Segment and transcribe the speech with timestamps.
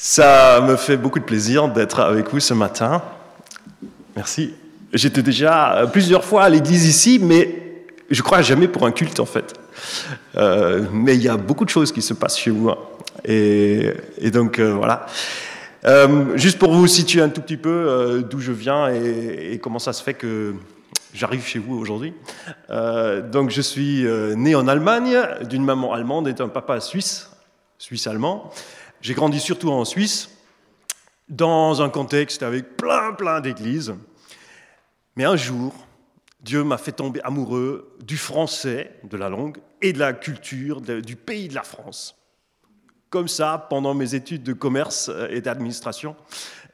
[0.00, 3.02] Ça me fait beaucoup de plaisir d'être avec vous ce matin.
[4.14, 4.54] Merci.
[4.92, 9.26] J'étais déjà plusieurs fois à l'église ici, mais je crois jamais pour un culte en
[9.26, 9.58] fait.
[10.36, 12.70] Euh, mais il y a beaucoup de choses qui se passent chez vous.
[13.24, 13.92] Et,
[14.32, 15.06] donc euh, voilà.
[15.84, 19.80] Euh, juste pour vous situer un tout petit peu d'où je viens et, et comment
[19.80, 20.54] ça se fait que
[21.12, 22.14] j'arrive chez vous aujourd'hui.
[22.68, 24.06] Donc je suis
[24.36, 25.18] né en Allemagne
[25.50, 27.32] d'une maman allemande et d'un papa suisse,
[27.78, 28.52] suisse-allemand.
[29.00, 30.28] J'ai grandi surtout en Suisse,
[31.28, 33.94] dans un contexte avec plein plein d'églises.
[35.14, 35.72] Mais un jour,
[36.40, 41.16] Dieu m'a fait tomber amoureux du français, de la langue, et de la culture du
[41.16, 42.16] pays de la France.
[43.10, 46.14] Comme ça, pendant mes études de commerce euh, et d'administration.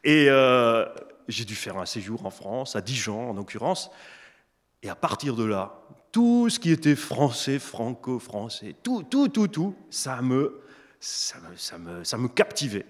[0.02, 0.84] Et euh,
[1.28, 3.90] j'ai dû faire un séjour en France, à Dijon en l'occurrence.
[4.82, 9.76] Et à partir de là, tout ce qui était français, franco-français, tout, tout, tout, tout,
[9.90, 10.60] ça me,
[11.04, 11.78] ça
[12.18, 12.86] me, captivait.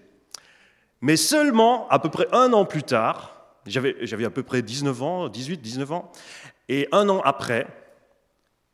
[1.00, 5.28] Mais seulement, à peu près un an plus tard, j'avais à peu près 19 ans,
[5.28, 6.12] 18, 19 ans,
[6.68, 7.66] et un an après,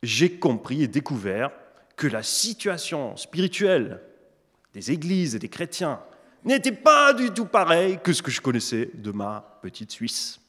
[0.03, 1.51] j'ai compris et découvert
[1.95, 4.01] que la situation spirituelle
[4.73, 6.01] des églises et des chrétiens
[6.43, 10.39] n'était pas du tout pareille que ce que je connaissais de ma petite Suisse.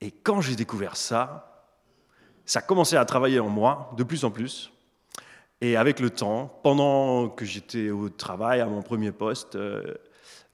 [0.00, 1.66] Et quand j'ai découvert ça,
[2.44, 4.71] ça a commencé à travailler en moi de plus en plus.
[5.64, 9.94] Et avec le temps, pendant que j'étais au travail, à mon premier poste, euh,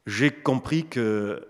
[0.07, 1.49] j'ai compris que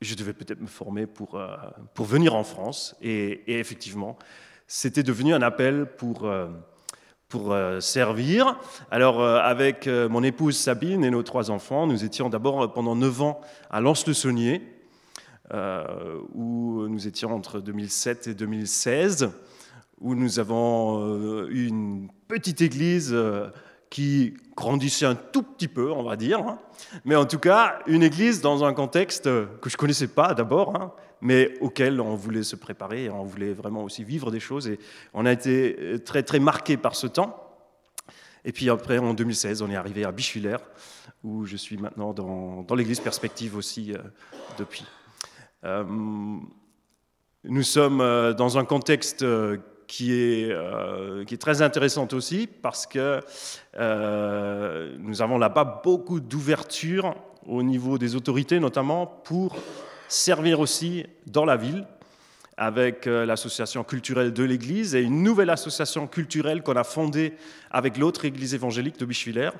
[0.00, 1.56] je devais peut-être me former pour, euh,
[1.94, 2.96] pour venir en France.
[3.00, 4.18] Et, effectivement,
[4.66, 6.48] c'était devenu un appel pour, euh,
[7.28, 8.58] pour servir.
[8.90, 13.40] Alors, avec mon épouse Sabine et nos trois enfants, nous étions d'abord pendant neuf ans
[13.70, 14.62] à Lens-le-Saunier,
[16.34, 19.30] où nous étions entre 2007 et 2016,
[20.00, 23.48] où nous avons euh, eu une petite église euh,
[23.90, 26.58] qui grandissait un tout petit peu, on va dire, hein.
[27.04, 30.76] mais en tout cas, une église dans un contexte que je ne connaissais pas d'abord,
[30.76, 34.78] hein, mais auquel on voulait se préparer, on voulait vraiment aussi vivre des choses, et
[35.14, 37.44] on a été euh, très, très marqué par ce temps.
[38.44, 40.58] Et puis après, en 2016, on est arrivé à Bischwiller,
[41.24, 43.98] où je suis maintenant dans, l'église Perspective aussi euh,
[44.58, 44.84] depuis.
[45.64, 45.84] Euh,
[47.44, 49.58] nous sommes euh, dans un contexte euh,
[49.88, 53.20] qui est, euh, qui est très intéressant aussi parce que
[53.78, 57.16] euh, nous avons là-bas beaucoup d'ouverture
[57.46, 59.56] au niveau des autorités, notamment pour
[60.06, 61.86] servir aussi dans la ville
[62.58, 67.34] avec euh, l'association culturelle de l'Église et une nouvelle association culturelle qu'on a fondée
[67.70, 69.50] avec l'autre Église évangélique de Bischwiller,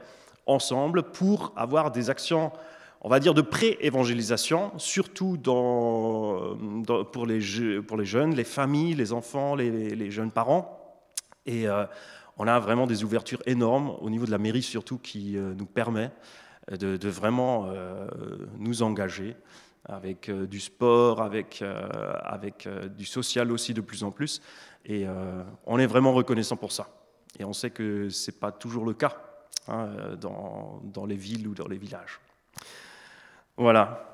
[0.47, 2.53] ensemble, pour avoir des actions
[3.01, 10.33] on va dire, de pré-évangélisation, surtout pour, les, jeunes, les familles, les enfants, les, jeunes
[10.33, 11.01] parents.
[11.47, 11.85] Et euh,
[12.37, 15.67] on a vraiment des ouvertures énormes au niveau de la mairie, surtout, qui euh, nous
[15.67, 16.11] permet
[16.71, 18.09] de, vraiment euh,
[18.59, 19.37] nous engager
[19.85, 21.63] avec du sport, avec,
[22.95, 24.43] du social aussi de plus en plus.
[24.85, 25.07] Et
[25.65, 26.91] on est vraiment reconnaissant pour ça.
[27.39, 29.17] Et on sait que ce n'est pas toujours le cas
[29.67, 29.89] hein,
[30.21, 32.21] dans les villes ou dans les villages.
[33.59, 34.05] Voilà.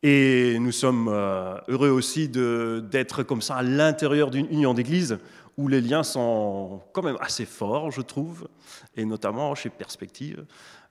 [0.00, 5.18] Et nous sommes euh, heureux aussi d'être comme ça à l'intérieur d'une union d'église
[5.56, 8.46] où les liens sont quand même assez forts, je trouve,
[8.94, 10.46] et notamment chez Perspective.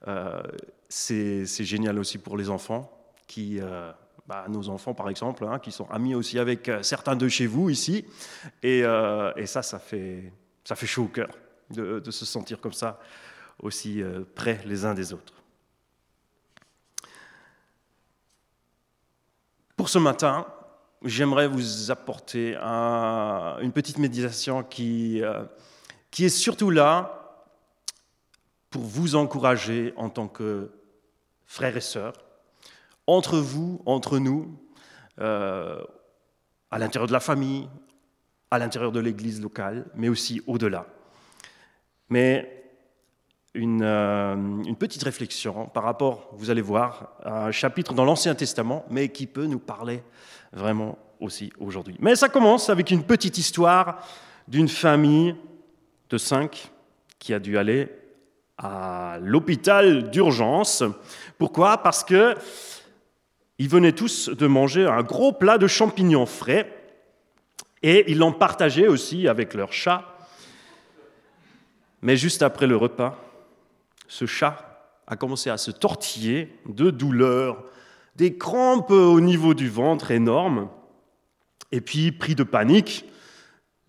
[0.10, 0.42] Euh,
[0.90, 2.92] c'est génial aussi pour les enfants,
[3.28, 3.92] qui, euh,
[4.28, 7.70] bah, nos enfants par exemple, hein, qui sont amis aussi avec certains de chez vous
[7.70, 8.06] ici.
[8.62, 8.82] Et,
[9.46, 10.34] ça, ça fait,
[10.66, 11.30] ça fait chaud au cœur
[11.70, 13.00] de, se sentir comme ça,
[13.62, 14.04] aussi
[14.34, 15.45] près les uns des autres.
[19.86, 20.48] Pour ce matin,
[21.04, 25.44] j'aimerais vous apporter un- une petite méditation qui, euh,
[26.10, 27.46] qui est surtout là
[28.72, 30.72] pour vous encourager en tant que
[31.46, 32.14] frères et sœurs,
[33.06, 34.58] entre vous, entre nous,
[35.20, 35.80] euh,
[36.72, 37.70] à l'intérieur de la famille,
[38.50, 40.88] à l'intérieur de l'église locale, mais aussi au-delà.
[42.10, 42.65] Mais
[43.56, 48.36] une, euh, une petite réflexion par rapport, vous allez voir, à un chapitre dans l'Ancien
[48.36, 50.04] Testament, mais qui peut nous parler
[50.54, 51.96] vraiment aussi aujourd'hui.
[52.00, 54.06] Mais ça commence avec une petite histoire
[54.48, 55.36] d'une famille
[56.10, 56.72] de cinq
[57.18, 57.90] qui a dû aller
[58.58, 60.84] à l'hôpital d'urgence.
[61.38, 61.78] Pourquoi?
[61.78, 62.36] Parce que
[63.58, 66.72] ils venaient tous de manger un gros plat de champignons frais
[67.82, 70.04] et ils l'ont partagé aussi avec leur chat.
[72.02, 73.25] Mais juste après le repas,
[74.08, 77.64] ce chat a commencé à se tortiller de douleur,
[78.16, 80.70] des crampes au niveau du ventre énormes.
[81.72, 83.06] Et puis, pris de panique,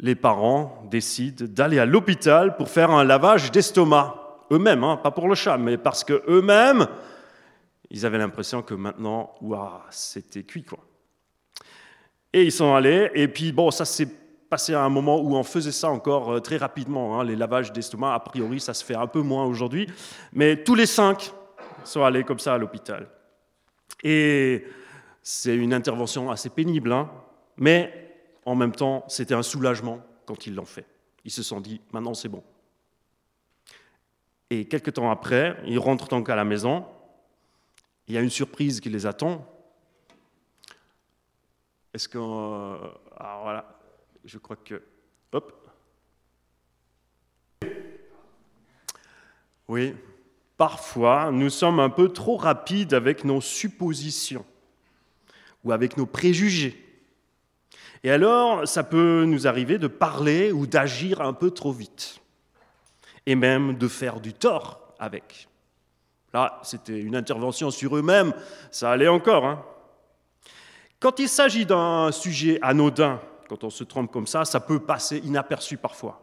[0.01, 5.29] les parents décident d'aller à l'hôpital pour faire un lavage d'estomac eux-mêmes, hein, pas pour
[5.29, 6.87] le chat, mais parce que eux-mêmes,
[7.91, 9.35] ils avaient l'impression que maintenant,
[9.91, 10.79] c'était cuit quoi.
[12.33, 14.09] Et ils sont allés, et puis bon, ça s'est
[14.49, 17.19] passé à un moment où on faisait ça encore euh, très rapidement.
[17.19, 19.89] Hein, les lavages d'estomac, a priori, ça se fait un peu moins aujourd'hui,
[20.33, 21.33] mais tous les cinq
[21.85, 23.09] sont allés comme ça à l'hôpital.
[24.03, 24.65] Et
[25.23, 27.11] c'est une intervention assez pénible, hein,
[27.57, 28.15] mais
[28.45, 30.87] en même temps, c'était un soulagement quand ils l'ont fait.
[31.25, 32.43] Ils se sont dit, maintenant c'est bon.
[34.51, 36.85] Et quelques temps après, ils rentrent donc à la maison.
[38.07, 39.45] Il y a une surprise qui les attend.
[41.93, 42.19] Est-ce que.
[42.19, 42.77] Euh,
[43.19, 43.76] alors voilà,
[44.27, 44.83] je crois que.
[45.33, 45.71] Hop.
[49.69, 49.95] Oui,
[50.57, 54.45] parfois, nous sommes un peu trop rapides avec nos suppositions
[55.65, 56.83] ou avec nos préjugés.
[58.05, 62.21] Et alors, ça peut nous arriver de parler ou d'agir un peu trop vite,
[63.27, 65.49] et même de faire du tort avec.
[66.33, 68.33] Là, c'était une intervention sur eux-mêmes,
[68.71, 69.47] ça allait encore.
[69.47, 69.65] Hein.
[71.01, 75.19] Quand il s'agit d'un sujet anodin, quand on se trompe comme ça, ça peut passer
[75.19, 76.23] inaperçu parfois.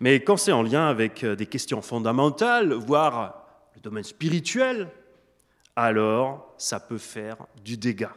[0.00, 4.88] Mais quand c'est en lien avec euh, des questions fondamentales, voire le domaine spirituel,
[5.74, 8.14] alors ça peut faire du dégât.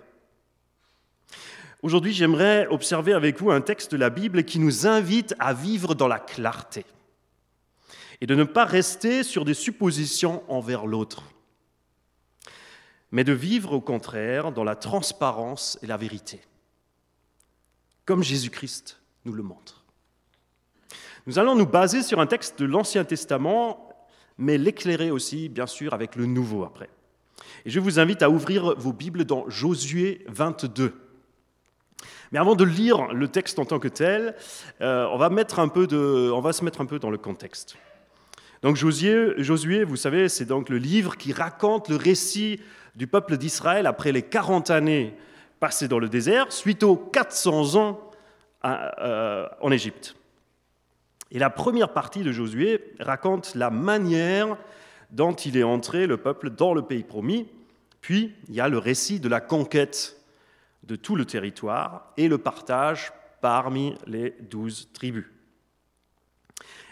[1.81, 5.95] Aujourd'hui, j'aimerais observer avec vous un texte de la Bible qui nous invite à vivre
[5.95, 6.85] dans la clarté
[8.21, 11.23] et de ne pas rester sur des suppositions envers l'autre,
[13.11, 16.41] mais de vivre au contraire dans la transparence et la vérité,
[18.09, 19.85] comme Jésus-Christ nous le montre.
[21.27, 23.87] Nous allons nous baser sur un texte de l'Ancien Testament,
[24.39, 26.89] mais l'éclairer aussi, bien sûr, avec le Nouveau après.
[27.65, 30.91] Et je vous invite à ouvrir vos Bibles dans Josué 22.
[32.31, 34.35] Mais avant de lire le texte en tant que tel,
[34.81, 37.77] euh, on, va se mettre un peu dans le contexte.
[38.63, 42.59] Donc Josué, Josué vous savez, c'est donc le livre qui raconte le récit
[42.95, 45.13] du peuple d'Israël après les 40 années
[45.59, 47.99] passées dans le désert, suite aux 400 ans
[48.65, 50.15] euh, en Égypte.
[51.31, 54.57] Et la première partie de Josué raconte la manière
[55.11, 57.47] dont il est entré, le peuple, dans le pays promis.
[58.01, 60.17] Puis, il y a le récit de la conquête
[60.83, 63.11] de tout le territoire et le partage
[63.41, 65.25] parmi les douze tribus.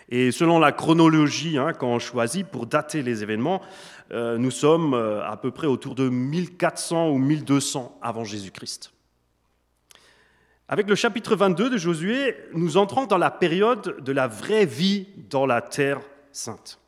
[0.10, 3.62] Et selon la chronologie hein, qu'on choisit pour dater les événements,
[4.12, 8.94] nous sommes euh, à peu près autour de 1400 ou 1200 avant Jésus-Christ.
[10.70, 15.08] Avec le chapitre 22 de Josué, nous entrons dans la période de la vraie vie
[15.30, 16.02] dans la terre
[16.32, 16.80] sainte.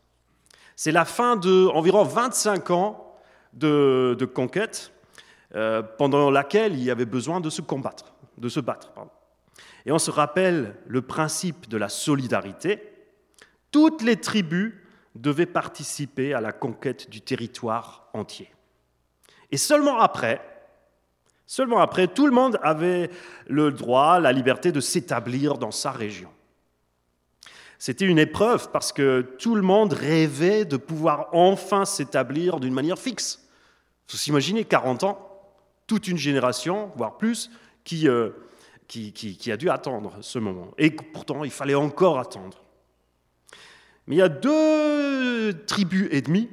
[0.76, 3.16] C'est la fin de environ 25 ans
[3.54, 4.92] de, conquête
[5.56, 8.92] euh, pendant laquelle il y avait besoin de se combattre, de se battre.
[9.86, 12.82] Et on se rappelle le principe de la solidarité.
[13.72, 14.74] Toutes les tribus
[15.22, 18.50] devaient participer à la conquête du territoire entier.
[19.52, 20.42] Et seulement après,
[21.46, 23.10] seulement après, tout le monde avait
[23.48, 26.30] le droit, la liberté de s'établir dans sa région.
[27.78, 33.00] C'était une épreuve parce que tout le monde rêvait de pouvoir enfin s'établir d'une manière
[33.00, 33.48] fixe.
[34.10, 35.26] Vous imaginez 40 ans
[35.88, 37.50] toute une génération, voire plus,
[38.04, 38.32] euh,
[38.88, 40.68] qui, qui, a dû attendre ce moment.
[40.78, 42.62] Et pourtant, il fallait encore attendre.
[44.10, 46.50] Mais il y a deux tribus et demie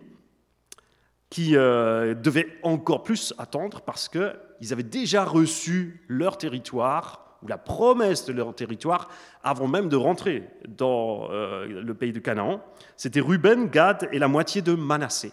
[1.30, 7.56] qui euh, devaient encore plus attendre parce qu'ils avaient déjà reçu leur territoire ou la
[7.56, 9.08] promesse de leur territoire
[9.42, 12.62] avant même de rentrer dans euh, le pays de Canaan.
[12.98, 15.32] C'était Ruben, Gad et la moitié de Manassé.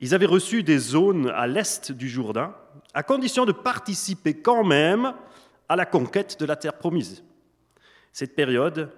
[0.00, 2.54] Ils avaient reçu des zones à l'est du Jourdain,
[2.92, 5.14] à condition de participer quand même
[5.70, 7.24] à la conquête de la terre promise.
[8.12, 8.90] Cette période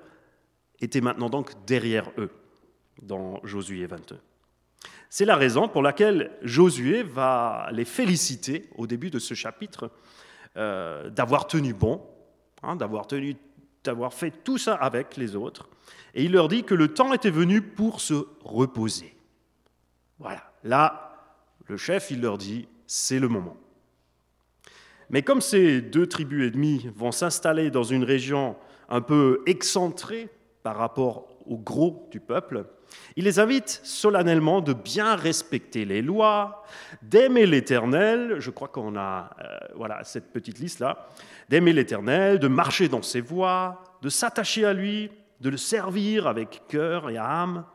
[0.85, 2.31] était maintenant donc derrière eux,
[3.03, 4.19] dans Josué 22.
[5.11, 9.91] C'est la raison pour laquelle Josué va les féliciter au début de ce chapitre
[10.57, 12.03] euh, d'avoir tenu bon,
[12.63, 13.37] hein, d'avoir tenu,
[13.83, 15.69] d'avoir fait tout ça avec les autres.
[16.15, 19.17] Et il leur dit que le temps était venu pour se reposer.
[20.19, 20.53] Voilà.
[20.63, 21.15] Là,
[21.67, 23.57] le chef, il leur dit, c'est le moment.
[25.11, 28.57] Mais comme ces deux tribus ennemies vont s'installer dans une région
[28.89, 30.29] un peu excentrée
[30.65, 32.65] par rapport au gros du peuple,
[33.17, 36.65] il les invite solennellement de bien respecter les lois,
[37.03, 41.07] d'aimer l'Éternel, je crois qu'on a euh, voilà, cette petite liste-là,
[41.51, 46.63] d'aimer l'Éternel, de marcher dans ses voies, de s'attacher à lui, de le servir avec
[46.67, 47.67] cœur et âme,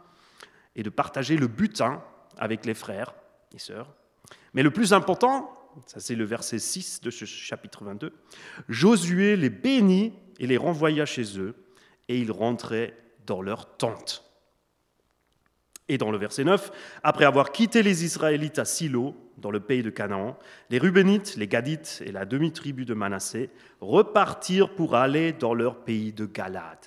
[0.75, 2.01] et de partager le butin
[2.39, 3.13] avec les frères
[3.53, 3.93] et sœurs.
[4.55, 5.55] Mais le plus important,
[5.86, 8.13] ça c'est le verset 6 de ce chapitre 22,
[8.67, 11.53] Josué les bénit et les renvoya chez eux,
[12.10, 12.94] et ils rentraient
[13.25, 14.25] dans leur tente.
[15.88, 19.84] Et dans le verset 9, après avoir quitté les Israélites à Silo, dans le pays
[19.84, 20.38] de Canaan,
[20.70, 23.50] les Rubénites, les Gadites et la demi-tribu de Manassé
[23.80, 26.86] repartirent pour aller dans leur pays de Galade.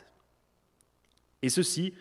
[1.41, 1.95] Et ceci,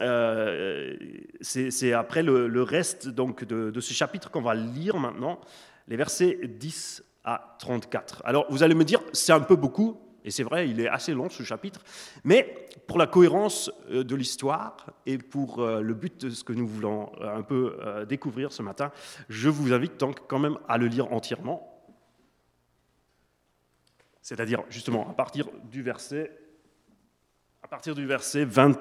[0.00, 0.96] euh,
[1.40, 5.40] c'est après le, reste donc de, de ce chapitre qu'on va lire maintenant,
[5.86, 8.22] les versets 10 à 34.
[8.24, 11.14] Alors vous allez me dire, c'est un peu beaucoup, et c'est vrai, il est assez
[11.14, 11.80] long ce chapitre,
[12.24, 16.52] mais pour la cohérence euh, de l'histoire et pour euh, le but de ce que
[16.52, 17.76] nous voulons euh, un peu
[18.08, 18.92] découvrir ce matin,
[19.28, 21.66] je vous invite donc quand même à le lire entièrement.
[24.22, 26.36] C'est-à-dire justement à partir du verset
[27.62, 28.78] à partir du verset 20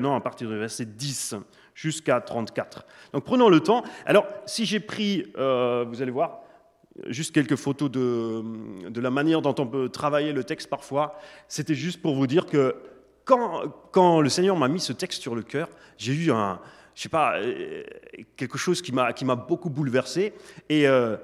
[0.00, 1.34] non, à partir du verset 10
[1.74, 2.86] jusqu'à 34.
[3.12, 3.82] Donc prenons le temps.
[4.06, 6.42] Alors si j'ai pris vous allez voir
[7.06, 11.18] juste quelques photos de, la manière dont on peut travailler le texte parfois.
[11.48, 12.76] C'était juste pour vous dire que
[13.24, 17.84] quand, le Seigneur m'a mis ce texte sur le cœur, j'ai eu euh,
[18.36, 20.34] quelque chose qui m'a, beaucoup bouleversé.
[20.68, 21.16] Et, euh,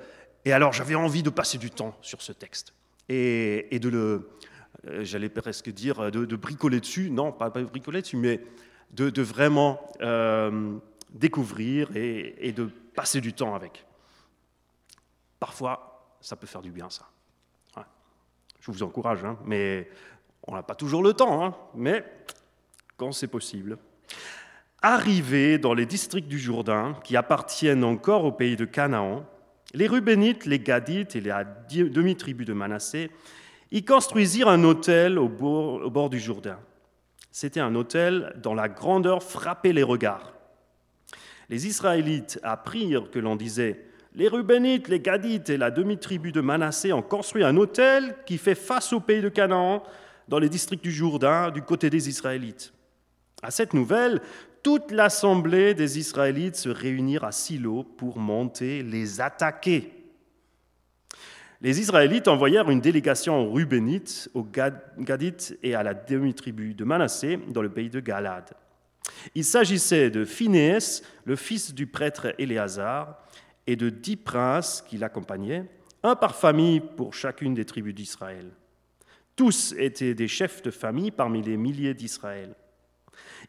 [0.45, 2.73] et alors j'avais envie de passer du temps sur ce texte
[3.09, 4.31] et, de le,
[4.87, 7.11] euh, j'allais presque dire, de, bricoler dessus.
[7.11, 8.41] Non, pas, pas bricoler dessus, mais
[8.93, 9.81] de, vraiment
[11.13, 13.85] découvrir et de passer du temps avec.
[15.41, 17.09] Parfois, ça peut faire du bien, ça.
[18.61, 19.89] Je vous encourage, hein, mais
[20.47, 22.05] on n'a pas toujours le temps, hein, mais
[22.97, 23.79] quand c'est possible.
[24.83, 29.25] Arrivés dans les districts du Jourdain, qui appartiennent encore au pays de Canaan,
[29.75, 31.33] les Rubénites, les Gadites et les
[31.71, 33.11] demi-tribus de Manassé
[33.71, 36.59] y construisirent un hôtel au bord, au bord du Jourdain.
[37.31, 40.33] C'était un hôtel dont la grandeur frappait les regards.
[41.51, 43.85] Les Israélites apprirent que l'on disait
[44.19, 48.57] les Rubénites, les Gadites et la demi-tribu de Manassé ont construit un hôtel qui fait
[48.57, 49.85] face au pays de Canaan,
[50.27, 52.73] dans les districts du Jourdain, du côté des Israélites.
[53.45, 54.21] À cette nouvelle,
[54.65, 59.95] toute l'assemblée des Israélites se réunirent à Silo pour monter les attaquer.
[61.61, 64.47] Les Israélites envoyèrent une délégation aux Rubénites, aux
[64.99, 68.51] Gadites et à la demi-tribu de Manassé dans le pays de Galade.
[69.37, 73.23] Il s'agissait de Phinéas, le fils du prêtre Éléazar,
[73.69, 75.67] et de dix princes qui l'accompagnaient,
[76.03, 78.51] un par famille pour chacune des tribus d'Israël.
[79.37, 82.55] Tous étaient des chefs de famille parmi les milliers d'Israël.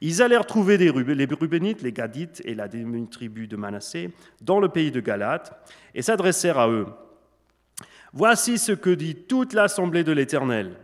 [0.01, 4.11] Ils allèrent trouver les Rubénites, les Gadites et la demi-tribu de Manassé
[4.41, 5.53] dans le pays de Galate
[5.95, 6.87] et s'adressèrent à eux.
[8.11, 10.75] Voici ce que dit toute l'assemblée de l'Éternel.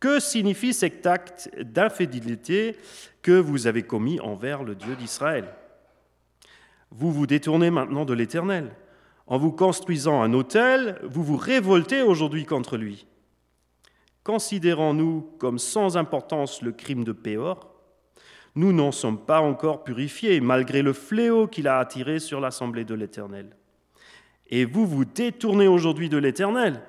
[0.00, 2.76] Que signifie cet acte d'infidélité
[3.20, 5.44] que vous avez commis envers le Dieu d'Israël?
[6.90, 8.74] Vous vous détournez maintenant de l'Éternel.
[9.26, 13.06] En vous construisant un autel, vous vous révoltez aujourd'hui contre lui.
[14.24, 17.68] Considérons-nous comme sans importance le crime de Péor
[18.54, 22.94] Nous n'en sommes pas encore purifiés, malgré le fléau qu'il a attiré sur l'assemblée de
[22.94, 23.56] l'Éternel.
[24.50, 26.82] Et vous vous détournez aujourd'hui de l'Éternel.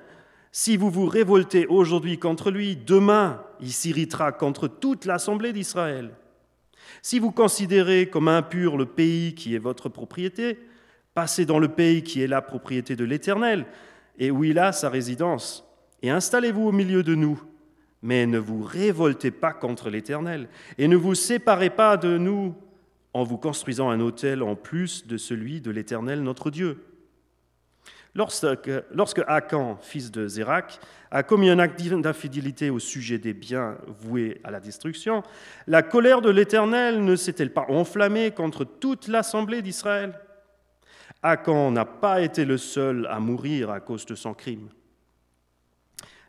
[0.52, 6.16] Si vous vous révoltez aujourd'hui contre lui, demain il s'irritera contre toute l'assemblée d'Israël.
[7.02, 10.58] Si vous considérez comme impur le pays qui est votre propriété,
[11.14, 13.66] passez dans le pays qui est la propriété de l'Éternel,
[14.18, 15.64] et où il a sa résidence,
[16.02, 17.42] et installez-vous au milieu de nous.
[18.02, 22.54] Mais ne vous révoltez pas contre l'Éternel, et ne vous séparez pas de nous
[23.12, 26.78] en vous construisant un autel en plus de celui de l'Éternel notre Dieu.
[28.14, 29.22] Lorsque, lorsque
[29.80, 30.80] fils de Zérak,
[31.12, 35.22] a commis un acte d'infidélité au sujet des biens voués à la destruction,
[35.68, 40.18] la colère de l'Éternel ne s'est-elle pas enflammée contre toute l'assemblée d'Israël?
[41.22, 44.70] Akan n'a pas été le seul à mourir à cause de son crime.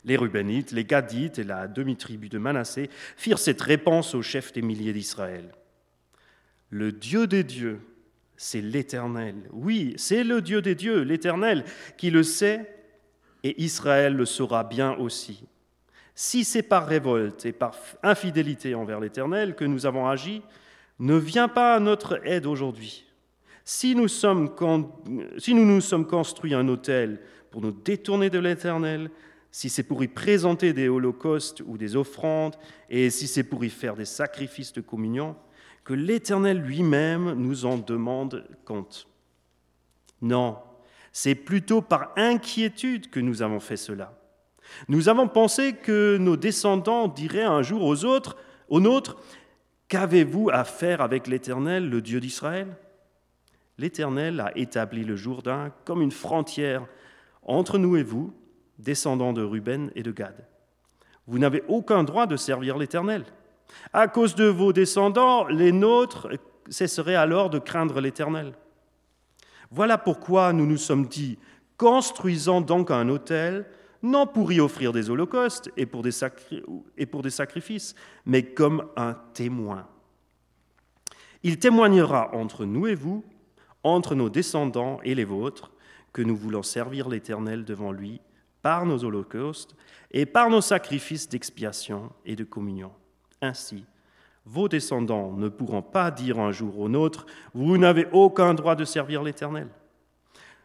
[0.04, 4.62] Les Rubénites, les Gadites et la demi-tribu de Manassé firent cette réponse au chef des
[4.62, 5.54] milliers d'Israël.
[6.70, 7.80] Le Dieu des dieux
[8.44, 9.36] c'est l'Éternel.
[9.54, 11.64] Oui, c'est le Dieu des dieux, l'Éternel,
[11.96, 12.76] qui le sait,
[13.44, 15.44] et Israël le saura bien aussi.
[16.16, 20.42] Si c'est par révolte et par infidélité envers l'Éternel que nous avons agi,
[20.98, 23.06] ne viens pas à notre aide aujourd'hui.
[23.64, 27.22] Si nous, nous sommes construits un autel
[27.52, 29.12] pour nous détourner de l'Éternel,
[29.52, 32.56] si c'est pour y présenter des holocaustes ou des offrandes,
[32.90, 35.36] et si c'est pour y faire des sacrifices de communion,
[35.84, 39.08] que l'Éternel lui-même nous en demande compte.
[40.22, 40.58] Non,
[41.12, 44.18] c'est plutôt par inquiétude que nous avons fait cela.
[44.88, 48.38] Nous avons pensé que nos descendants diraient un jour aux autres,
[48.70, 49.18] aux nôtres,
[49.92, 52.78] Qu'avez-vous à faire avec l'Éternel, le Dieu d'Israël?
[53.78, 56.88] L'Éternel a établi le Jourdain comme une frontière
[57.44, 58.34] entre nous et vous,
[58.80, 60.48] descendants de Ruben et de Gad.
[61.28, 63.26] Vous n'avez aucun droit de servir l'Éternel.
[63.94, 66.28] À cause de vos descendants, les nôtres
[66.70, 68.54] cesserait alors de craindre l'Éternel.
[69.70, 71.38] Voilà pourquoi nous nous sommes dit,
[71.78, 73.66] construisons donc un autel,
[74.04, 79.88] non pour y offrir des holocaustes et pour des sacrifices, mais comme un témoin.
[81.44, 83.24] Il témoignera entre nous et vous,
[83.84, 85.72] entre nos descendants et les vôtres,
[86.14, 88.22] que nous voulons servir l'Éternel devant lui
[88.62, 89.76] par nos holocaustes
[90.12, 92.92] et par nos sacrifices d'expiation et de communion.
[93.42, 93.86] Ainsi,
[94.46, 98.86] vos descendants ne pourront pas dire un jour au nôtre, vous n'avez aucun droit de
[98.86, 99.68] servir l'Éternel.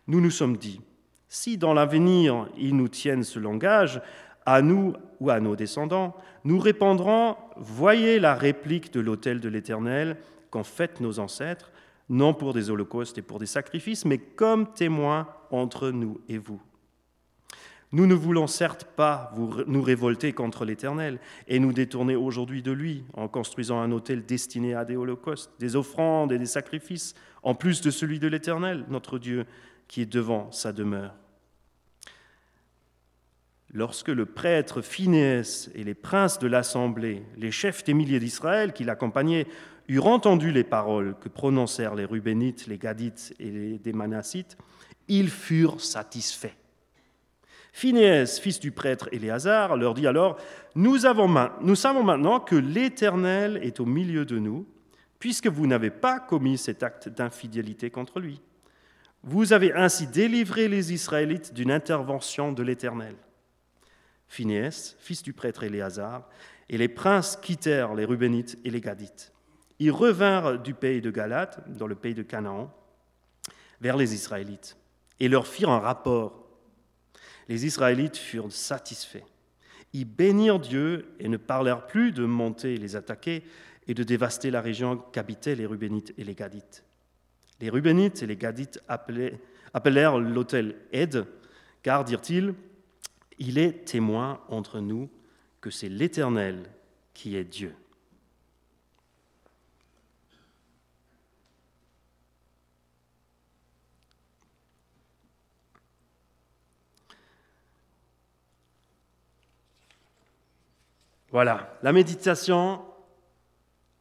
[0.06, 0.80] Nous nous sommes dit,
[1.28, 4.00] si dans l'avenir ils nous tiennent ce langage,
[4.44, 6.14] à nous ou à nos descendants,
[6.44, 10.18] nous répondrons, voyez la réplique de l'autel de l'Éternel
[10.50, 11.72] qu'ont fait nos ancêtres,
[12.08, 16.60] non pour des holocaustes et pour des sacrifices, mais comme témoins entre nous et vous.
[17.96, 19.32] Nous ne voulons certes pas
[19.66, 24.74] nous révolter contre l'Éternel et nous détourner aujourd'hui de lui en construisant un autel destiné
[24.74, 29.18] à des holocaustes, des offrandes et des sacrifices, en plus de celui de l'Éternel, notre
[29.18, 29.46] Dieu,
[29.88, 31.14] qui est devant sa demeure.
[33.72, 38.84] Lorsque le prêtre Phinéas et les princes de l'assemblée, les chefs des milliers d'Israël qui
[38.84, 39.46] l'accompagnaient,
[39.88, 44.58] eurent entendu les paroles que prononcèrent les Rubénites, les Gadites et les Manassites,
[45.08, 46.58] ils furent satisfaits.
[47.76, 50.38] Phinéas, fils du prêtre Éléazar, leur dit alors
[50.76, 50.96] nous,
[51.60, 54.66] nous savons maintenant que l'Éternel est au milieu de nous,
[55.18, 58.40] puisque vous n'avez pas commis cet acte d'infidélité contre lui.
[59.24, 63.14] Vous avez ainsi délivré les Israélites d'une intervention de l'Éternel.
[64.26, 66.26] Phinéas, fils du prêtre Éléazar,
[66.70, 69.34] et les princes quittèrent les Rubénites et les Gadites.
[69.80, 72.72] Ils revinrent du pays de Galate, dans le pays de Canaan,
[73.82, 74.78] vers les Israélites,
[75.20, 76.45] et leur firent un rapport
[77.48, 79.24] les Israélites furent satisfaits.
[79.92, 83.44] Ils bénirent Dieu et ne parlèrent plus de monter les attaquer
[83.86, 86.84] et de dévaster la région qu'habitaient les Rubénites et les Gadites.
[87.60, 91.24] Les Rubénites et les Gadites appelèrent l'autel Aide,
[91.82, 92.54] car, dirent-ils,
[93.38, 95.08] il est témoin entre nous
[95.60, 96.70] que c'est l'Éternel
[97.14, 97.74] qui est Dieu.
[111.36, 112.82] Voilà, la méditation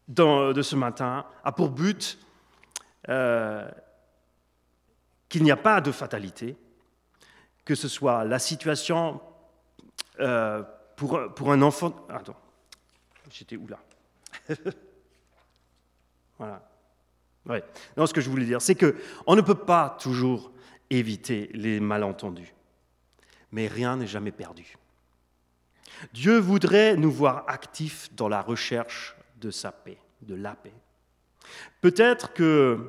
[0.07, 2.17] de ce matin a pour but
[3.09, 3.69] euh,
[5.27, 6.55] qu'il n'y a pas de fatalité,
[7.65, 9.19] que ce soit la situation
[10.21, 10.63] euh,
[10.95, 12.07] pour, un enfant.
[12.07, 12.37] Attends,
[13.29, 13.79] j'étais où là?
[16.37, 16.61] Voilà.
[17.97, 20.53] Non, ce que je voulais dire, c'est qu'on ne peut pas toujours
[20.89, 22.55] éviter les malentendus,
[23.51, 24.77] mais rien n'est jamais perdu.
[26.13, 30.73] Dieu voudrait nous voir actifs dans la recherche de sa paix, de la paix.
[31.81, 32.79] Peut-être que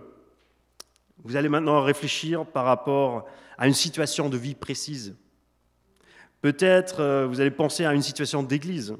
[1.25, 3.27] vous allez maintenant réfléchir par rapport
[3.59, 5.17] à une situation de vie précise.
[6.41, 8.97] Peut-être euh, vous allez penser à une situation d'église.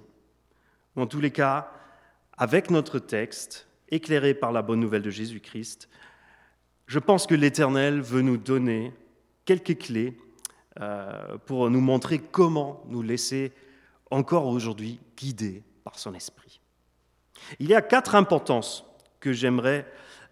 [0.97, 1.71] En tous les cas,
[2.37, 5.89] avec notre texte, éclairé par la bonne nouvelle de Jésus-Christ,
[6.87, 8.93] je pense que l'Éternel veut nous donner
[9.45, 10.17] quelques clés
[10.81, 13.53] euh, pour nous montrer comment nous laisser
[14.11, 16.61] encore aujourd'hui guidé par son esprit.
[17.59, 18.85] Il y a quatre importances
[19.21, 19.87] que j'aimerais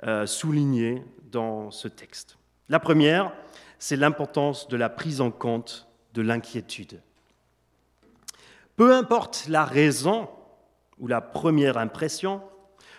[0.04, 2.38] euh, souligner dans ce texte.
[2.68, 3.32] La première,
[3.78, 7.02] c'est l'importance de la prise en compte de l'inquiétude.
[8.76, 10.28] Peu importe la raison
[10.98, 12.42] ou la première impression,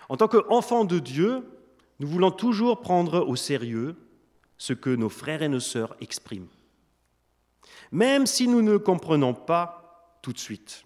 [0.08, 1.48] en tant qu'enfants de Dieu,
[1.98, 3.96] nous voulons toujours prendre au sérieux
[4.58, 6.48] ce que nos frères et nos sœurs expriment.
[7.90, 9.85] Même si nous ne comprenons pas
[10.26, 10.84] tout de suite,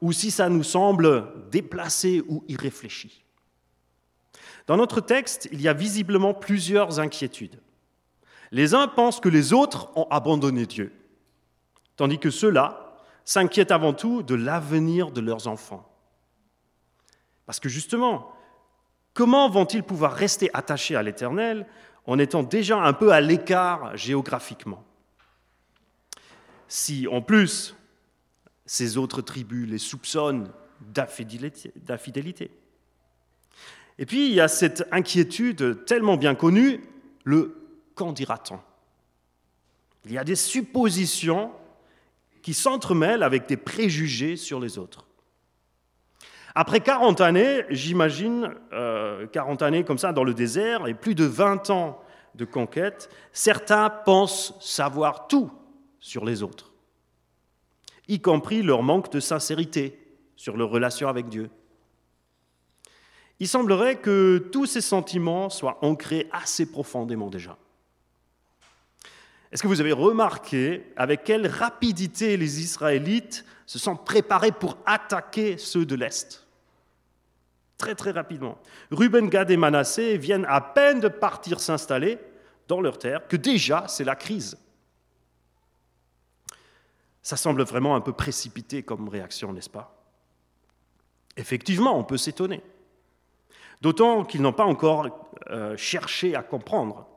[0.00, 3.24] ou si ça nous semble déplacé ou irréfléchi.
[4.66, 7.60] Dans notre texte, il y a visiblement plusieurs inquiétudes.
[8.50, 10.92] Les uns pensent que les autres ont abandonné Dieu,
[11.94, 15.88] tandis que ceux-là s'inquiètent avant tout de l'avenir de leurs enfants.
[17.46, 18.32] Parce que justement,
[19.14, 21.64] comment vont-ils pouvoir rester attachés à l'Éternel
[22.06, 24.82] en étant déjà un peu à l'écart géographiquement?
[26.66, 27.76] Si en plus
[28.66, 30.50] ces autres tribus les soupçonnent
[30.80, 32.50] d'infidélité.
[33.98, 36.84] Et puis il y a cette inquiétude tellement bien connue,
[37.24, 37.56] le
[37.94, 38.60] qu'en dira-t-on?
[40.04, 41.50] Il y a des suppositions
[42.42, 45.06] qui s'entremêlent avec des préjugés sur les autres.
[46.54, 51.24] Après 40 années, j'imagine, 40 euh, années comme ça dans le désert et plus de
[51.24, 52.00] 20 ans
[52.34, 55.50] de conquête, certains pensent savoir tout
[55.98, 56.75] sur les autres
[58.08, 59.98] y compris leur manque de sincérité
[60.36, 61.50] sur leur relation avec Dieu.
[63.38, 67.58] Il semblerait que tous ces sentiments soient ancrés assez profondément déjà.
[69.52, 75.58] Est-ce que vous avez remarqué avec quelle rapidité les Israélites se sont préparés pour attaquer
[75.58, 76.46] ceux de l'Est?
[77.78, 78.58] Très très rapidement.
[78.90, 82.18] Ruben, Gad et Manassé viennent à peine de partir s'installer
[82.68, 84.56] dans leur terre que déjà c'est la crise.
[87.26, 90.00] Ça semble vraiment un peu précipité comme réaction, n'est-ce pas?
[91.36, 92.62] Effectivement, on peut s'étonner.
[93.80, 95.08] D'autant qu'ils n'ont pas encore
[95.50, 97.08] euh, cherché à comprendre.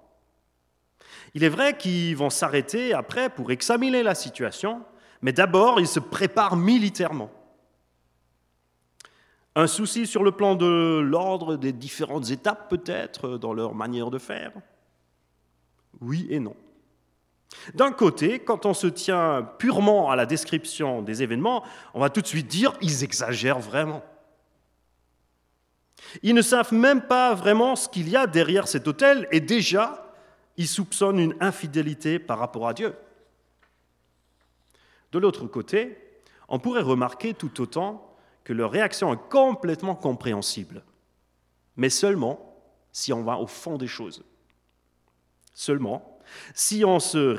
[1.36, 4.82] Il est vrai qu'ils vont s'arrêter après pour examiner la situation,
[5.22, 7.30] mais d'abord ils se préparent militairement.
[9.54, 14.18] Un souci sur le plan de l'ordre des différentes étapes peut-être dans leur manière de
[14.18, 14.54] faire?
[16.02, 16.56] Oui et non.
[17.74, 22.22] D'un côté, quand on se tient purement à la description des événements, on va tout
[22.22, 24.04] de suite dire ils exagèrent vraiment.
[26.24, 30.14] Ils ne savent même pas vraiment ce qu'il y a derrière cet hôtel et déjà,
[30.58, 32.96] ils soupçonnent une infidélité par rapport à Dieu.
[35.12, 35.98] De l'autre côté,
[36.48, 40.84] on pourrait remarquer tout autant que leur réaction est complètement compréhensible,
[41.78, 42.56] mais seulement
[42.92, 44.24] si on va au fond des choses.
[45.54, 46.09] Seulement
[46.54, 47.36] si on se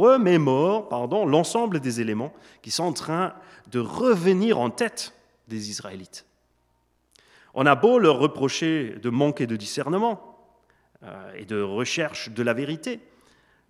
[0.00, 3.34] remémore l'ensemble des éléments qui sont en train
[3.70, 5.14] de revenir en tête
[5.48, 6.26] des Israélites.
[7.54, 10.38] On a beau leur reprocher de manquer de discernement
[11.02, 13.00] euh, et de recherche de la vérité,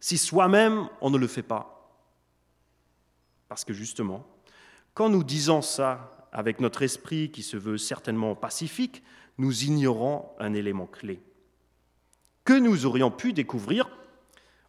[0.00, 1.90] si soi-même on ne le fait pas.
[3.48, 4.26] Parce que justement,
[4.94, 9.02] quand nous disons ça avec notre esprit qui se veut certainement pacifique,
[9.38, 11.20] nous ignorons un élément clé
[12.44, 13.88] que nous aurions pu découvrir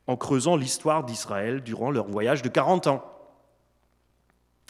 [0.08, 3.10] en creusant l'histoire d'Israël durant leur voyage de 40 ans.